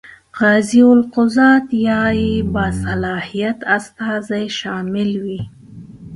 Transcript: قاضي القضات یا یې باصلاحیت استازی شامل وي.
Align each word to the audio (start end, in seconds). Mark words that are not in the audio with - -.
قاضي 0.39 0.81
القضات 0.95 1.67
یا 1.87 2.01
یې 2.21 2.31
باصلاحیت 2.55 3.59
استازی 3.75 4.45
شامل 4.59 5.09
وي. 5.23 5.39